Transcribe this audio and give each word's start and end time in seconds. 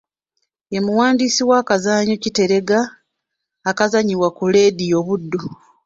Ye 0.73 0.79
muwandiisi 0.85 1.41
w’akazannyo 1.49 2.15
Kiteregga 2.23 2.79
akazannyibwa 3.69 4.29
ku 4.37 4.43
leediyo 4.53 4.97
Buddu. 5.05 5.41